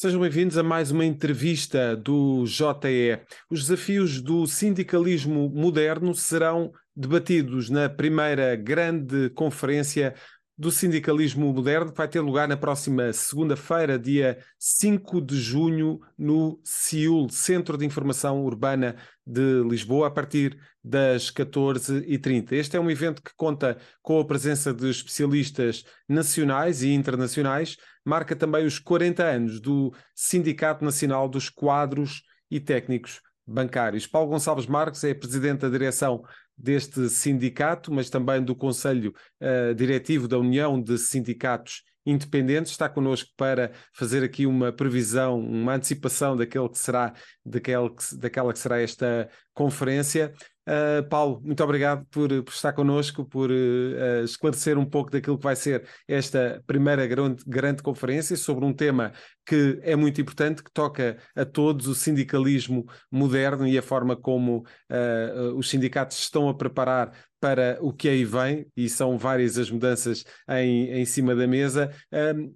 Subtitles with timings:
[0.00, 3.18] Sejam bem-vindos a mais uma entrevista do JE.
[3.50, 10.14] Os desafios do sindicalismo moderno serão debatidos na primeira grande conferência
[10.58, 16.60] do sindicalismo moderno, que vai ter lugar na próxima segunda-feira, dia 5 de junho, no
[16.64, 22.52] CIUL, Centro de Informação Urbana de Lisboa, a partir das 14h30.
[22.52, 28.34] Este é um evento que conta com a presença de especialistas nacionais e internacionais, marca
[28.34, 34.08] também os 40 anos do Sindicato Nacional dos Quadros e Técnicos Bancários.
[34.08, 36.24] Paulo Gonçalves Marques é presidente da direção
[36.58, 43.28] deste sindicato, mas também do Conselho uh, Diretivo da União de Sindicatos Independentes, está connosco
[43.36, 47.12] para fazer aqui uma previsão, uma antecipação daquele que será,
[47.44, 50.32] daquele que, daquela que será esta conferência.
[50.68, 55.44] Uh, Paulo, muito obrigado por, por estar connosco, por uh, esclarecer um pouco daquilo que
[55.44, 59.12] vai ser esta primeira grande, grande conferência sobre um tema
[59.46, 64.58] que é muito importante, que toca a todos, o sindicalismo moderno e a forma como
[64.90, 69.70] uh, os sindicatos estão a preparar para o que aí vem, e são várias as
[69.70, 71.88] mudanças em, em cima da mesa,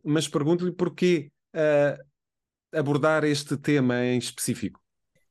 [0.05, 1.31] mas pergunto-lhe porquê
[2.75, 4.83] abordar este tema em específico.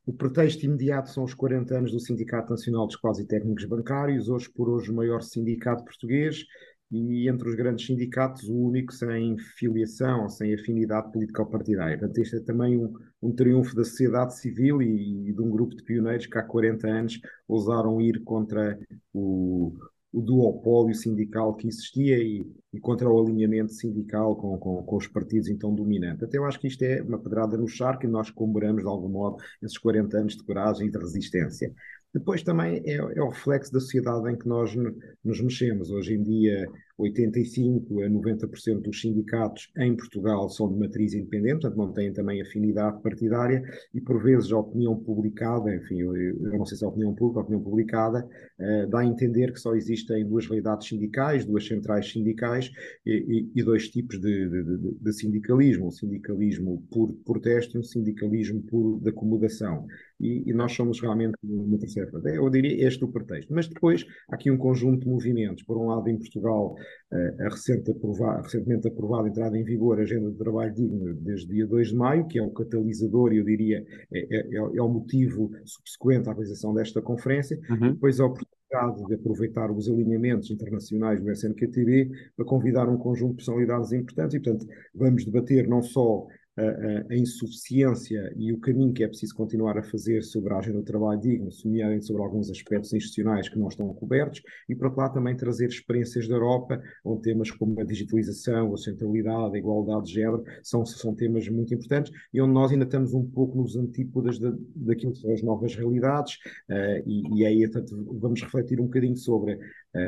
[0.06, 4.50] O pretexto imediato são os 40 anos do Sindicato Nacional dos Quase Técnicos Bancários, hoje
[4.50, 6.44] por hoje o maior sindicato português
[6.92, 11.98] e entre os grandes sindicatos o único sem filiação, sem afinidade político-partidária.
[11.98, 15.76] Portanto, este é também um, um, triunfo da sociedade civil e, e, de um grupo
[15.76, 18.78] de pioneiros que há 40 anos ousaram ir contra
[19.14, 19.72] o,
[20.14, 25.08] o duopólio sindical que existia e, e contra o alinhamento sindical com, com, com, os
[25.08, 26.24] partidos então dominantes.
[26.24, 29.10] Até eu acho que isto é uma pedrada no charco e nós comemoramos de algum
[29.10, 31.74] modo esses 40 anos de coragem e de resistência.
[32.14, 34.76] Depois também é, é, o reflexo da sociedade em que nós
[35.24, 35.90] nos mexemos.
[35.90, 36.68] Hoje em dia,
[37.02, 42.42] 85 a 90% dos sindicatos em Portugal são de matriz independente, portanto não têm também
[42.42, 43.64] afinidade partidária
[43.94, 46.14] e por vezes a opinião publicada, enfim, eu,
[46.58, 48.28] não sei se é a opinião pública, a opinião publicada,
[48.60, 52.72] uh, dá a entender que só existem duas realidades sindicais, duas centrais sindicais
[53.06, 57.80] e, e, e dois tipos de, de, de, de, sindicalismo, um sindicalismo por protesto e
[57.80, 59.88] um sindicalismo por de acomodação.
[60.20, 62.12] E, e nós somos realmente uma terceira.
[62.26, 63.54] Eu diria este o pretexto.
[63.54, 65.64] Mas depois há aqui um conjunto de movimentos.
[65.64, 66.76] Por um lado, em Portugal,
[67.12, 71.68] a, recente aprovada, recentemente aprovada entrada em vigor a Agenda de Trabalho Digno desde dia
[71.68, 75.52] 2 de maio, que é o catalisador, eu diria, é, é, é, é o motivo
[75.66, 77.94] subsequente à realização desta conferência, uhum.
[77.94, 83.36] depois a oportunidade de aproveitar os alinhamentos internacionais do SNQTB para convidar um conjunto de
[83.38, 84.66] personalidades importantes e, portanto,
[84.96, 86.26] vamos debater não só
[86.58, 90.84] a, insuficiência e o caminho que é preciso continuar a fazer sobre a agenda do
[90.84, 95.36] trabalho digno, nomeadamente sobre alguns aspectos institucionais que não estão cobertos, e para lá também
[95.36, 100.44] trazer experiências da Europa, onde temas como a digitalização, a centralidade, a igualdade de género,
[100.64, 104.54] são, são temas muito importantes e onde nós ainda estamos um pouco nos antípodas da,
[104.76, 106.36] daquilo que são as novas realidades,
[106.70, 109.58] uh, e, e aí portanto, vamos refletir um bocadinho sobre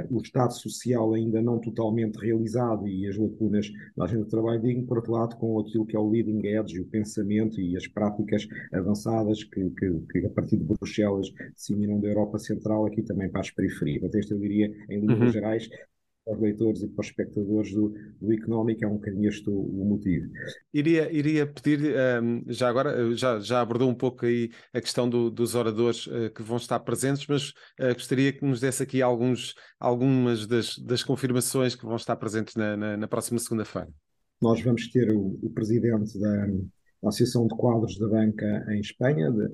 [0.09, 4.85] o Estado social ainda não totalmente realizado e as lacunas da agenda do trabalho digno,
[4.85, 8.47] por outro lado, com aquilo que é o leading edge, o pensamento e as práticas
[8.71, 13.41] avançadas que, que, que a partir de Bruxelas disseminam da Europa Central aqui também para
[13.41, 13.99] as periferias.
[13.99, 15.31] Portanto, este eu diria, em linhas uhum.
[15.31, 15.69] gerais,
[16.23, 19.53] para os leitores e para os espectadores do, do económico, é um bocadinho este o,
[19.53, 20.29] o motivo.
[20.73, 25.29] Iria, iria pedir, um, já agora, já, já abordou um pouco aí a questão do,
[25.29, 29.53] dos oradores uh, que vão estar presentes, mas uh, gostaria que nos desse aqui alguns,
[29.79, 33.89] algumas das, das confirmações que vão estar presentes na, na, na próxima segunda-feira.
[34.41, 39.29] Nós vamos ter o, o presidente da, da Associação de Quadros da Banca em Espanha,
[39.29, 39.49] de,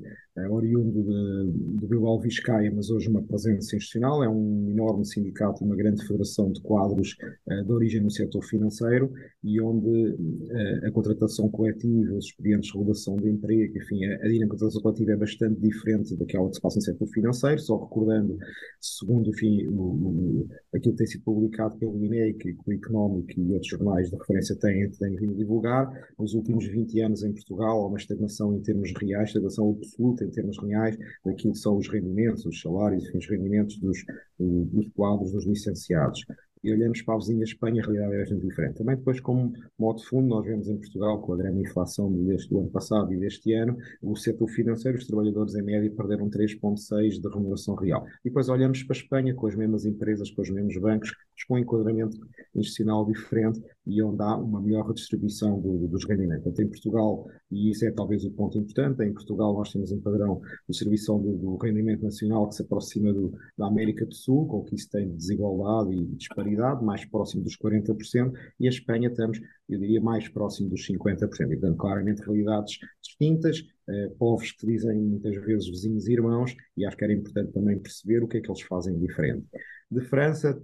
[0.45, 5.63] é oriundo de, de Bilbao Vizcaya, mas hoje uma presença institucional, é um enorme sindicato,
[5.63, 7.15] uma grande federação de quadros
[7.47, 9.11] uh, de origem no setor financeiro
[9.43, 14.27] e onde uh, a contratação coletiva, os expedientes de regulação de emprego, enfim, a, a
[14.27, 17.77] dinâmica de contratação coletiva é bastante diferente daquela que se passa no setor financeiro, só
[17.83, 18.37] recordando,
[18.79, 23.39] segundo enfim, o, o, aquilo que tem sido publicado pelo INE, que, que o Económico
[23.39, 27.81] e outros jornais de referência têm, têm vindo divulgar, nos últimos 20 anos em Portugal
[27.81, 31.87] há uma estagnação em termos reais, estagnação absoluta em termos reais daquilo que são os
[31.87, 33.97] rendimentos, os salários, enfim, os rendimentos dos,
[34.39, 36.23] dos quadros, dos licenciados.
[36.61, 38.77] E olhamos para a vizinha Espanha, a realidade é bastante diferente.
[38.77, 42.49] Também depois, como modo de fundo, nós vemos em Portugal, com a grande inflação deste
[42.49, 47.21] do ano passado e deste ano, o setor financeiro, os trabalhadores em média perderam 3,6%
[47.21, 48.05] de remuneração real.
[48.25, 51.15] E depois olhamos para a Espanha, com as mesmas empresas, com os mesmos bancos,
[51.47, 52.17] com um enquadramento
[52.53, 56.43] institucional diferente, e onde há uma melhor redistribuição do, dos rendimentos.
[56.43, 59.99] Portanto, em Portugal, e isso é talvez o ponto importante, em Portugal nós temos um
[59.99, 64.47] padrão de distribuição do, do rendimento nacional que se aproxima do, da América do Sul,
[64.47, 69.39] com que isso tem desigualdade e disparidade, mais próximo dos 40%, e a Espanha estamos,
[69.67, 71.51] eu diria, mais próximo dos 50%.
[71.51, 76.85] E, portanto, claramente realidades distintas, eh, povos que dizem muitas vezes vizinhos e irmãos, e
[76.85, 79.45] acho que era importante também perceber o que é que eles fazem diferente.
[79.89, 80.61] De França,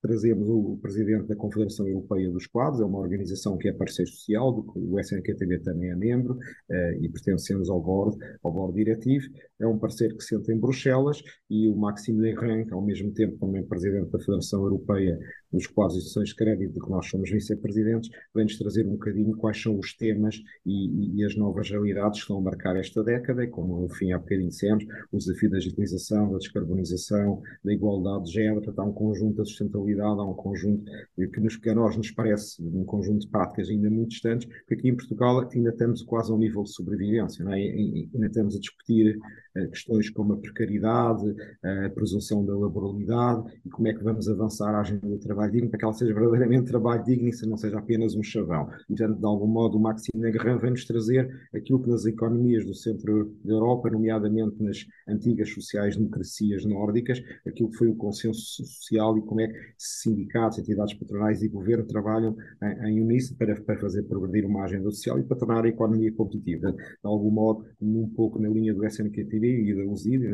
[0.00, 4.52] trazemos o presidente da Confederação Europeia dos Quadros, é uma organização que é parceiro social,
[4.52, 6.38] do que o SNQTB também é membro
[6.70, 9.26] eh, e pertencemos ao board, ao board diretivo.
[9.60, 13.64] É um parceiro que senta em Bruxelas e o Maxime Legrand, ao mesmo tempo também
[13.64, 15.18] presidente da Federação Europeia
[15.52, 19.36] dos Quadros e Instituições de Crédito, de que nós somos vice-presidentes, vem-nos trazer um bocadinho
[19.36, 23.44] quais são os temas e, e, as novas realidades que estão a marcar esta década,
[23.44, 28.32] e como, enfim, há bocadinho dissemos, o desafio da digitalização, da descarbonização, da igualdade de
[28.32, 30.84] género, há um conjunto de sustentabilidade há um conjunto
[31.16, 34.74] que, nos, que a nós nos parece um conjunto de práticas ainda muito distantes, porque
[34.74, 37.54] aqui em Portugal ainda estamos quase a um nível de sobrevivência, é?
[37.54, 39.18] ainda estamos a discutir
[39.56, 41.34] uh, questões como a precariedade,
[41.86, 45.70] a presunção da laboralidade e como é que vamos avançar a agenda do trabalho digno
[45.70, 48.68] para que ela seja verdadeiramente trabalho digno e não seja apenas um chavão.
[48.88, 53.36] Portanto, de algum modo, o Maxime Negrin vem-nos trazer aquilo que nas economias do centro
[53.44, 59.40] da Europa, nomeadamente nas antigas sociais-democracias nórdicas, aquilo que foi o consenso social e como
[59.40, 64.46] é que sindicatos, entidades patronais e governo trabalham em, em uníssono para, para fazer progredir
[64.46, 66.72] uma agenda social e para tornar a economia competitiva.
[66.72, 70.28] De algum modo, um pouco na linha do SNQTV e da USID,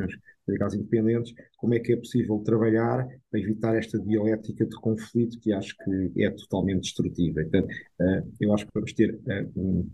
[0.47, 5.53] mercados independentes, como é que é possível trabalhar para evitar esta dialética de conflito que
[5.53, 7.43] acho que é totalmente destrutiva.
[7.43, 7.67] Então,
[8.41, 9.89] eu acho que vamos ter eh, um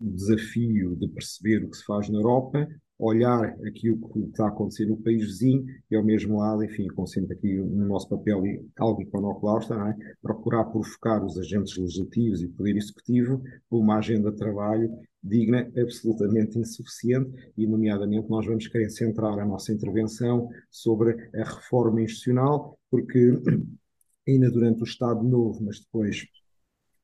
[0.00, 4.86] desafio de perceber o que se faz na Europa, olhar aquilo que está a acontecer
[4.86, 8.42] no país vizinho e, ao mesmo lado, enfim, com sempre aqui no nosso papel
[8.78, 10.14] algo iconoclasta, é?
[10.22, 14.90] procurar provocar os agentes legislativos e poder executivo por uma agenda de trabalho
[15.22, 22.02] digna, absolutamente insuficiente, e, nomeadamente, nós vamos querer centrar a nossa intervenção sobre a reforma
[22.02, 23.38] institucional, porque
[24.26, 26.24] ainda durante o Estado Novo, mas depois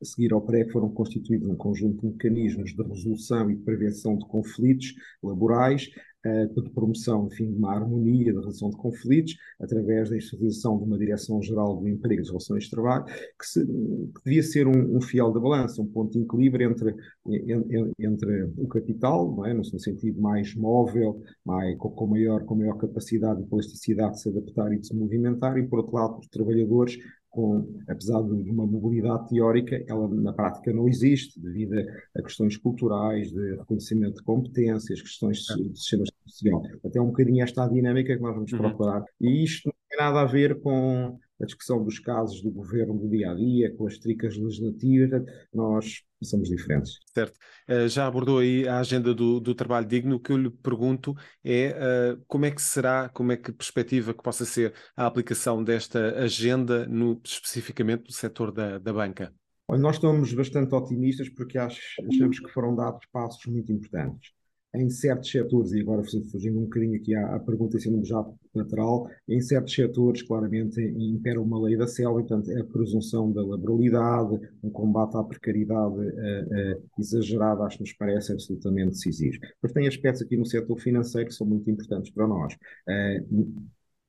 [0.00, 4.27] a seguir ao PREC foram constituídos um conjunto de mecanismos de resolução e prevenção de
[4.27, 5.89] conflitos laborais,
[6.25, 10.99] de promoção, enfim, de uma harmonia da resolução de conflitos, através da instituição de uma
[10.99, 15.00] Direção-Geral do Emprego e das Relações de Trabalho, que, se, que devia ser um, um,
[15.00, 16.94] fiel da balança, um ponto de equilíbrio entre,
[17.27, 19.55] entre, entre o capital, não é?
[19.55, 24.73] no sentido mais móvel, mais, com, maior, com maior capacidade e plasticidade de se adaptar
[24.73, 26.99] e de se movimentar, e, por outro lado, os trabalhadores
[27.31, 31.75] com, apesar de uma mobilidade teórica, ela na prática não existe, devido
[32.17, 36.63] a, questões culturais, de reconhecimento de competências, questões de, de sistemas social.
[36.85, 38.59] Até um bocadinho esta dinâmica que nós vamos uhum.
[38.59, 39.05] procurar.
[39.21, 43.08] E isto não tem nada a ver com a discussão dos casos do governo do
[43.08, 46.99] dia a dia, com as tricas legislativas, nós somos diferentes.
[47.14, 47.38] Certo.
[47.69, 50.17] Uh, já abordou aí a agenda do, do, trabalho digno.
[50.17, 51.14] O que eu lhe pergunto
[51.44, 55.62] é uh, como é que será, como é que perspectiva que possa ser a aplicação
[55.62, 59.32] desta agenda no, especificamente no setor da, da banca?
[59.69, 64.38] Olha, nós estamos bastante otimistas porque achamos que foram dados passos muito importantes
[64.79, 68.25] em certos setores, e agora fugindo um bocadinho aqui à, à pergunta em cima já
[68.55, 74.39] lateral, em certos setores claramente impera uma lei da selva, portanto a presunção da laboralidade,
[74.63, 79.39] um combate à precariedade uh, uh, exagerada, acho que nos parece absolutamente decisivo.
[79.63, 82.55] Mas tem aspectos aqui no setor financeiro que são muito importantes para nós.
[82.89, 83.69] Uh,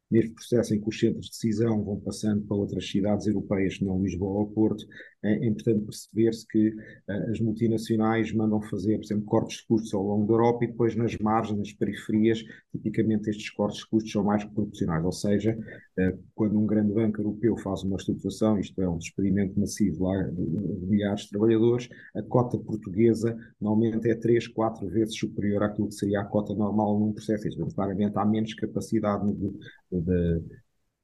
[0.10, 4.02] neste processo em que os centros de decisão vão passando para outras cidades europeias, não
[4.02, 4.86] Lisboa ou Porto,
[5.24, 10.04] é importante perceber-se que uh, as multinacionais mandam fazer, por exemplo, cortes de custos ao
[10.04, 14.24] longo da Europa e depois nas margens, nas periferias, tipicamente estes cortes de custos são
[14.24, 15.58] mais proporcionais, ou seja,
[16.00, 20.24] uh, quando um grande banco europeu faz uma estruturação, isto é, um despedimento massivo lá
[20.24, 25.90] de, de milhares de trabalhadores, a cota portuguesa normalmente é 3, 4 vezes superior àquilo
[25.90, 27.48] que seria a cota normal num processo.
[27.48, 29.52] Isto, claramente há menos capacidade de,
[29.92, 30.42] de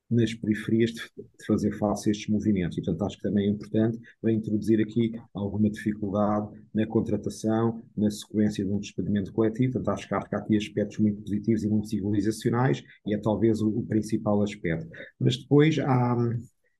[0.09, 2.77] nas periferias de, de, fazer face a estes movimentos.
[2.77, 8.63] E, portanto, acho que também é importante introduzir aqui alguma dificuldade na contratação, na sequência
[8.63, 9.73] de um despedimento coletivo.
[9.73, 13.69] Portanto, acho que há, aqui aspectos muito positivos e muito civilizacionais e é talvez o,
[13.69, 14.87] o principal aspecto.
[15.19, 16.15] Mas depois há,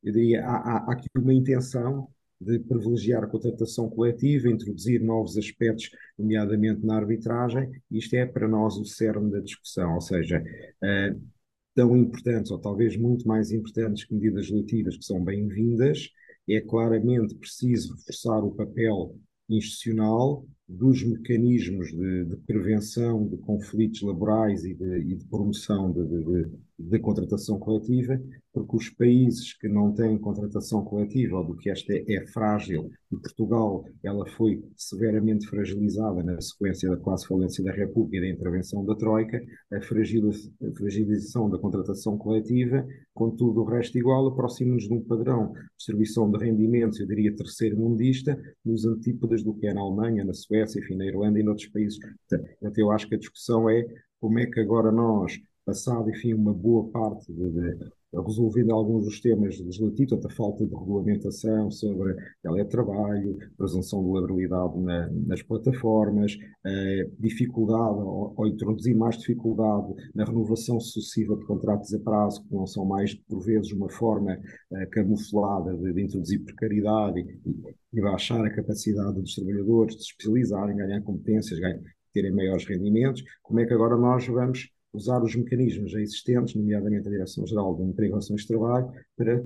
[0.03, 2.07] eu diria, há, há, há aqui uma intenção
[2.39, 8.77] de privilegiar a contratação coletiva, introduzir novos aspectos, nomeadamente na arbitragem, isto é para nós
[8.77, 10.43] o cerne da discussão, ou seja,
[10.83, 11.21] uh,
[11.75, 16.09] tão importantes, ou talvez muito mais importantes que medidas legislativas, que são bem-vindas,
[16.49, 19.15] é claramente preciso reforçar o papel
[19.49, 26.99] institucional dos mecanismos de, de, prevenção de conflitos laborais e de, e de promoção de,
[26.99, 28.19] contratação coletiva,
[28.51, 32.89] porque os países que não têm contratação coletiva, ou do que esta é, é, frágil,
[33.11, 38.35] e Portugal ela foi severamente fragilizada na sequência da quase falência da República e da
[38.35, 39.41] intervenção da Troika,
[39.71, 45.59] a, fragilização da contratação coletiva, com tudo o resto igual, aproxima-nos de um padrão de
[45.77, 50.33] distribuição de rendimentos, eu diria terceiro mundista, nos antípodas do que é na Alemanha, na
[50.33, 51.99] Suécia, Suécia, enfim, na Irlanda e noutros países.
[51.99, 53.85] Portanto, eu acho que a discussão é
[54.19, 57.91] como é que agora nós, passado, enfim, uma boa parte de, de
[58.21, 64.79] resolvendo alguns dos temas legislativos, portanto, a falta de regulamentação sobre teletrabalho, presunção de laboralidade
[64.79, 66.37] na, nas plataformas,
[67.19, 72.65] dificuldade ou, ou, introduzir mais dificuldade na renovação sucessiva de contratos a prazo, que não
[72.65, 78.43] são mais, por vezes, uma forma uh, camuflada de, de, introduzir precariedade e, e baixar
[78.43, 81.79] a capacidade dos trabalhadores de se especializarem, ganhar competências, ganhar,
[82.13, 87.07] terem maiores rendimentos, como é que agora nós vamos usar os mecanismos já existentes, nomeadamente
[87.07, 89.43] a Direção-Geral de Emprego e Relações de Trabalho, para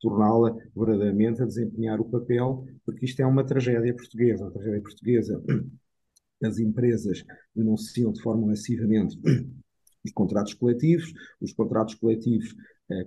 [0.00, 4.46] torná-la verdadeiramente a desempenhar o papel, porque isto é uma tragédia portuguesa.
[4.46, 5.42] A tragédia portuguesa,
[6.42, 9.18] as empresas denunciam de forma massivamente
[10.04, 12.54] os contratos coletivos, os contratos coletivos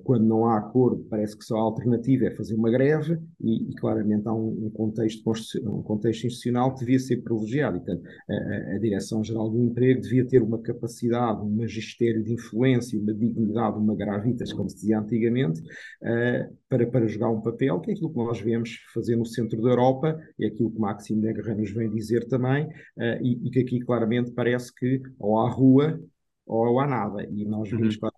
[0.03, 3.75] quando não há acordo, parece que só a alternativa é fazer uma greve e, e
[3.75, 5.23] claramente há um, um, contexto,
[5.65, 7.77] um contexto institucional que devia ser privilegiado.
[7.77, 12.99] E, portanto, a, a Direção-Geral do Emprego devia ter uma capacidade, um magistério de influência,
[12.99, 17.91] uma dignidade, uma gravitas, como se dizia antigamente, uh, para, para jogar um papel, que
[17.91, 21.55] é aquilo que nós vemos fazer no centro da Europa, é aquilo que Maxime Negrã
[21.55, 25.99] nos vem dizer também, uh, e, e, que aqui claramente parece que ou há rua
[26.45, 27.23] ou há nada.
[27.31, 28.09] E nós vimos uhum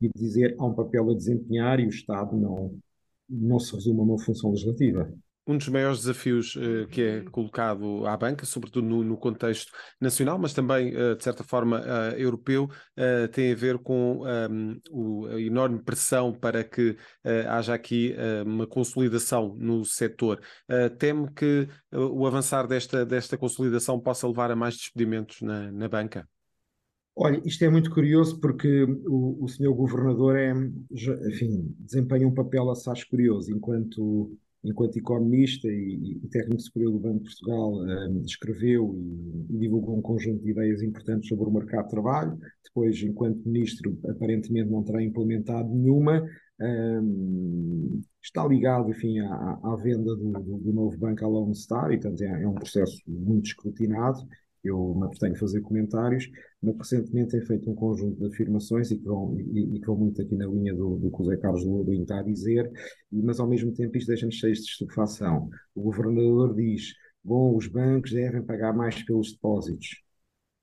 [0.00, 2.78] e dizer há um papel a desempenhar e o Estado não,
[3.28, 5.12] não se resume a uma função legislativa.
[5.48, 10.38] Um dos maiores desafios uh, que é colocado à banca, sobretudo no, no contexto nacional,
[10.38, 12.68] mas também, uh, de certa forma, uh, europeu,
[13.32, 16.96] tem a ver com um, ehm, a enorme pressão para que
[17.48, 18.14] haja aqui
[18.44, 20.40] uma consolidação no setor.
[20.98, 26.28] teme que o avançar desta, desta consolidação possa levar a mais despedimentos na, na banca?
[27.20, 30.52] Olha, isto é muito curioso porque o, o senhor governador é,
[31.28, 37.18] enfim, desempenha um papel assaz curioso enquanto enquanto economista e, e técnico superior do Banco
[37.18, 41.84] de Portugal, um, escreveu e, e, divulgou um conjunto de ideias importantes sobre o mercado
[41.84, 42.38] de trabalho.
[42.64, 46.24] Depois, enquanto ministro, aparentemente não terá implementado nenhuma.
[46.60, 51.92] Um, está ligado, enfim, à, à venda do, do, do, novo banco à Lone Star
[51.92, 54.26] e, portanto, é, é um processo muito escrutinado
[54.64, 56.28] eu me abstenho de fazer comentários,
[56.62, 59.96] mas recentemente tem feito um conjunto de afirmações e que vão, e, e que vão
[59.96, 62.70] muito aqui na linha do, do que o Zé Carlos Lourinho está a dizer,
[63.12, 65.48] mas ao mesmo tempo isto deixa-nos cheios de estupefação.
[65.74, 70.02] O governador diz, bom, os bancos devem pagar mais pelos depósitos.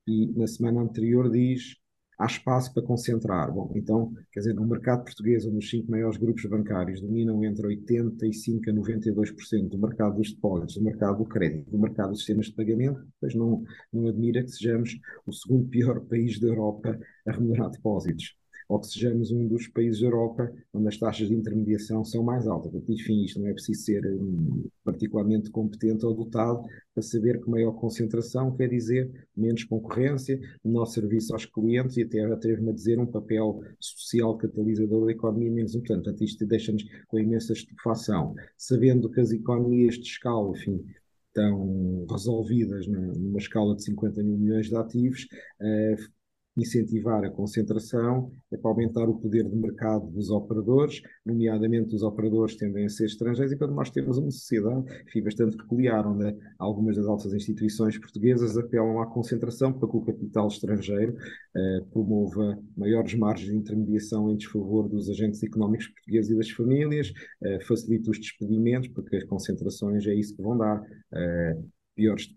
[0.07, 1.75] E na semana anterior diz,
[2.17, 3.51] há espaço para concentrar.
[3.51, 7.67] Bom, então, quer dizer, no mercado português, onde os cinco maiores grupos bancários dominam entre
[7.67, 12.47] 85% a 92% do mercado dos depósitos, do mercado do crédito, do mercado dos sistemas
[12.47, 17.31] de pagamento, pois não, não admira que sejamos o segundo pior país da Europa a
[17.31, 18.35] remunerar depósitos
[18.67, 22.47] ou que sejamos um dos países da Europa onde as taxas de intermediação são mais
[22.47, 22.73] altas.
[22.89, 27.73] Enfim, isto não é preciso ser um, particularmente competente ou dotado para saber que maior
[27.73, 33.05] concentração quer dizer menos concorrência, menor serviço aos clientes e até atrevo-me a dizer um
[33.05, 36.03] papel social catalisador da economia menos importante.
[36.05, 38.33] Portanto, isto deixa-nos com imensa estupefação.
[38.57, 40.83] Sabendo que as economias de escala, enfim,
[41.27, 45.27] estão resolvidas numa escala de 50 mil milhões de ativos,
[45.59, 46.15] uh,
[46.57, 52.55] incentivar a concentração, é para aumentar o poder de mercado dos operadores, nomeadamente os operadores
[52.55, 56.95] tendem a ser estrangeiros, e quando nós temos uma sociedade enfim, bastante peculiar, onde algumas
[56.95, 61.15] das altas instituições portuguesas apelam à concentração para que o capital estrangeiro
[61.55, 67.11] eh, promova maiores margens de intermediação em desfavor dos agentes económicos portugueses e das famílias,
[67.43, 70.81] eh, facilita os despedimentos, porque as concentrações é isso que vão dar.
[71.13, 71.57] Eh,
[71.95, 72.27] piores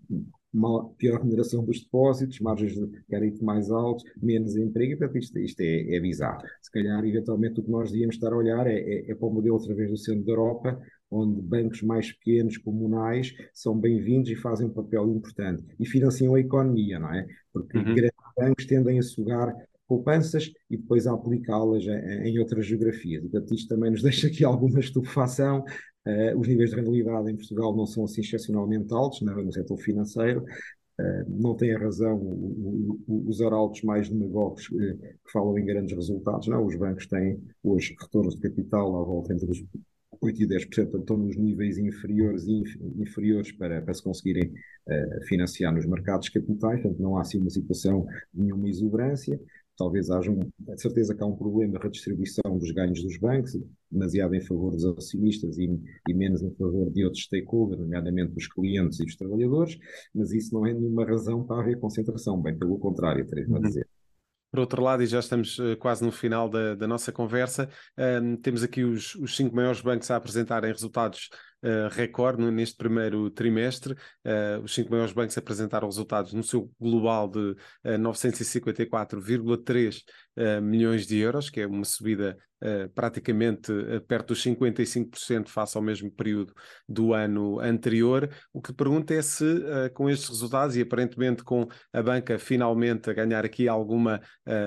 [0.96, 5.96] pior remuneração dos depósitos, margens de crédito mais altos, menos emprego, portanto isto, isto é,
[5.96, 6.42] é bizarro.
[6.62, 9.32] Se calhar, eventualmente, o que nós devíamos estar a olhar é, é, é para o
[9.32, 14.36] modelo outra vez do centro da Europa, onde bancos mais pequenos, comunais, são bem-vindos e
[14.36, 15.64] fazem um papel importante.
[15.78, 17.26] E financiam a economia, não é?
[17.52, 17.94] Porque uhum.
[17.94, 19.54] grandes bancos tendem a sugar
[19.88, 23.22] poupanças e depois a aplicá-las em, em outras geografias.
[23.22, 25.64] Portanto, isto também nos deixa aqui alguma estupefação
[26.36, 30.44] os níveis de rentabilidade em Portugal não são assim excepcionalmente altos no, no setor financeiro.
[31.00, 32.20] Uh, não tem a razão
[33.06, 36.48] os arautos mais demagogos que falam em grandes resultados.
[36.48, 39.62] Não, os bancos têm hoje retornos de capital à volta entre os
[40.20, 42.46] 8 e 10% estão nos níveis inferiores
[42.98, 47.50] inferiores para, para se conseguirem uh, financiar nos mercados capitais, portanto não há assim uma
[47.50, 49.40] situação de nenhuma exuberância.
[49.78, 53.56] Talvez haja, um, de certeza que há um problema de redistribuição dos ganhos dos bancos,
[53.90, 55.70] demasiado em favor dos acionistas e,
[56.08, 59.78] e menos em favor de outros stakeholders, nomeadamente dos clientes e dos trabalhadores,
[60.12, 63.86] mas isso não é nenhuma razão para haver concentração, bem pelo contrário, terei a dizer.
[64.50, 67.68] Por outro lado, e já estamos uh, quase no final da, da nossa conversa,
[68.22, 71.28] um, temos aqui os, os, cinco maiores bancos a apresentarem resultados
[71.62, 73.94] uh, recorde neste primeiro trimestre.
[74.24, 80.02] Uh, os cinco maiores bancos apresentaram resultados no seu global de uh, 954,3
[80.62, 82.38] milhões de euros, que é uma subida
[82.94, 83.72] praticamente
[84.06, 86.54] perto dos 55% face ao mesmo período
[86.88, 88.30] do ano anterior.
[88.52, 89.44] O que pergunto é se,
[89.94, 94.20] com estes resultados e aparentemente com a banca finalmente a ganhar aqui alguma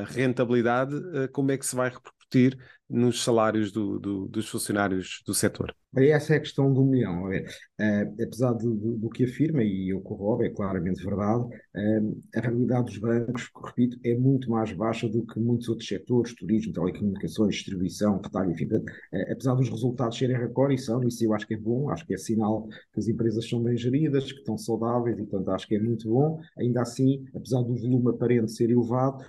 [0.08, 0.94] rentabilidade,
[1.32, 2.58] como é que se vai repercutir
[2.92, 5.74] nos salários do, do, dos funcionários do setor?
[5.96, 7.30] Essa é a questão do milhão.
[7.78, 11.46] É, apesar do, do, que afirma, e eu corroboro, é claramente verdade,
[11.76, 12.02] é,
[12.38, 16.72] a realidade dos bancos, repito, é muito mais baixa do que muitos outros setores, turismo,
[16.72, 18.70] telecomunicações, distribuição, retalho, enfim.
[19.12, 22.06] É, apesar dos resultados serem recorde, e são, isso eu acho que é bom, acho
[22.06, 25.68] que é sinal que as empresas são bem geridas, que estão saudáveis, e portanto acho
[25.68, 26.40] que é muito bom.
[26.58, 29.26] Ainda assim, apesar do volume aparente ser elevado,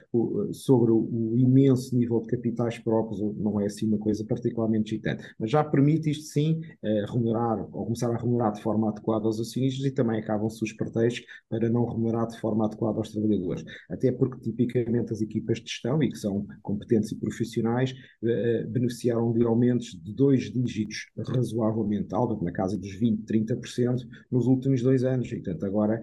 [0.52, 5.24] sobre o, o imenso nível de capitais próprios, não é assim uma coisa particularmente excitante.
[5.38, 9.40] Mas já permite isto sim uh, remunerar ou começar a remunerar de forma adequada aos
[9.40, 13.64] acionistas e também acabam-se os pretextos para não remunerar de forma adequada aos trabalhadores.
[13.90, 17.92] Até porque tipicamente as equipas de gestão, e que são competentes e profissionais,
[18.22, 24.46] uh, beneficiaram de aumentos de dois dígitos razoavelmente altos, na casa dos 20%, 30% nos
[24.46, 25.30] últimos dois anos.
[25.30, 26.02] E, portanto, agora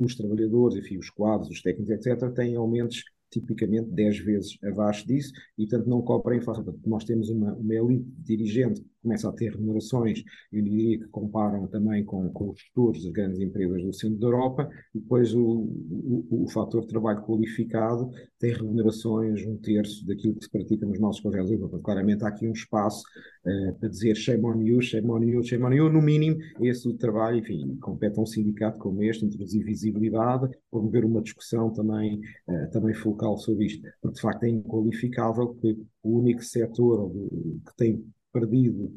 [0.00, 5.32] os trabalhadores, enfim, os quadros, os técnicos, etc., têm aumentos tipicamente 10 vezes abaixo disso,
[5.56, 6.64] e portanto não cobrem inflação.
[6.64, 11.66] Portanto, nós temos uma, uma elite dirigente começa a ter remunerações, eu diria que comparam
[11.68, 15.42] também com, com os gestores das grandes empresas do centro da Europa, e depois o,
[15.42, 21.20] o, o fator trabalho qualificado tem remunerações um terço daquilo que se pratica nos nossos
[21.20, 21.60] colégios.
[21.60, 23.02] Portanto, claramente há aqui um espaço
[23.44, 26.88] uh, para dizer shame on you, shame on you, shame on you, no mínimo esse
[26.88, 32.20] o trabalho, enfim, compete a um sindicato como este, introduzir visibilidade, promover uma discussão também,
[32.48, 37.76] uh, também focal sobre isto, porque de facto é inqualificável que o único setor que
[37.76, 38.90] tem perdido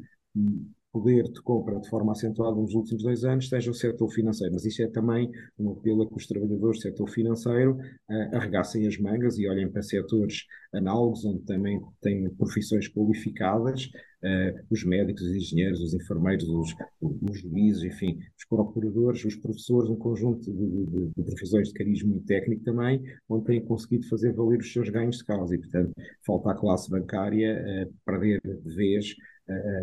[0.94, 4.54] poder de compra de forma acentuada nos últimos dois anos seja o setor financeiro.
[4.54, 5.28] Mas isso é também
[5.58, 7.76] um apelo a que os trabalhadores do setor financeiro
[8.08, 14.64] uh, arregassem as mangas e olhem para setores análogos, onde também têm profissões qualificadas, uh,
[14.70, 19.96] os médicos, os engenheiros, os enfermeiros, os, os juízes, enfim, os procuradores, os professores, um
[19.96, 24.60] conjunto de, de, de profissões de carisma e técnico também, onde têm conseguido fazer valer
[24.60, 25.56] os seus ganhos de causa.
[25.56, 25.92] E, portanto,
[26.24, 29.16] falta à classe bancária uh, perder de vez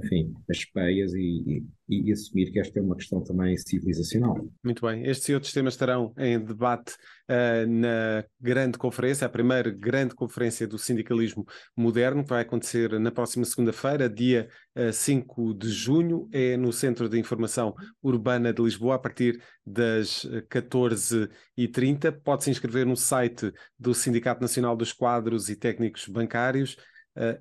[0.03, 4.35] enfim, as peias e, e, e, assumir que esta é uma questão também civilizacional.
[4.63, 5.05] Muito bem.
[5.05, 6.95] Estes e outros temas estarão em debate
[7.29, 11.45] uh, na grande conferência, a primeira grande conferência do sindicalismo
[11.77, 16.73] moderno, que vai acontecer na próxima segunda-feira, dia uh, eh, 5 de junho, é no
[16.73, 22.11] Centro de Informação Urbana de Lisboa, a partir das 14h30.
[22.23, 26.77] Pode se inscrever no site do Sindicato Nacional dos Quadros e Técnicos Bancários,
[27.15, 27.37] uh,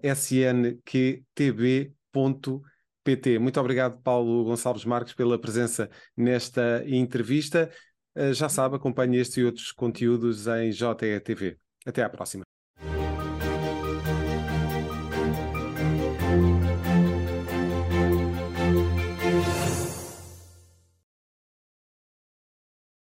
[3.05, 3.39] pt.
[3.39, 7.71] Muito obrigado, Paulo Gonçalves Marques, pela presença nesta entrevista.
[8.15, 11.59] Eh, já sabe, acompanhe este e outros conteúdos em JETV.
[11.87, 12.50] Até à próxima.